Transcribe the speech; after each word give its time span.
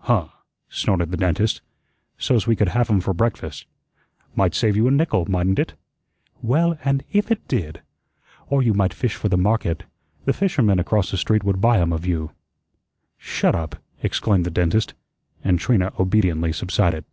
"Huh!" 0.00 0.30
snorted 0.68 1.12
the 1.12 1.16
dentist, 1.16 1.62
"so's 2.18 2.44
we 2.44 2.56
could 2.56 2.70
have 2.70 2.90
'em 2.90 3.00
for 3.00 3.14
breakfast. 3.14 3.66
Might 4.34 4.52
save 4.52 4.74
you 4.74 4.88
a 4.88 4.90
nickel, 4.90 5.26
mightn't 5.30 5.60
it?" 5.60 5.74
"Well, 6.42 6.76
and 6.84 7.04
if 7.12 7.30
it 7.30 7.46
did! 7.46 7.82
Or 8.48 8.64
you 8.64 8.74
might 8.74 8.92
fish 8.92 9.14
for 9.14 9.28
the 9.28 9.38
market. 9.38 9.84
The 10.24 10.32
fisherman 10.32 10.80
across 10.80 11.12
the 11.12 11.16
street 11.16 11.44
would 11.44 11.60
buy 11.60 11.78
'em 11.78 11.92
of 11.92 12.04
you." 12.04 12.32
"Shut 13.16 13.54
up!" 13.54 13.76
exclaimed 14.02 14.44
the 14.44 14.50
dentist, 14.50 14.94
and 15.44 15.56
Trina 15.60 15.92
obediently 16.00 16.52
subsided. 16.52 17.04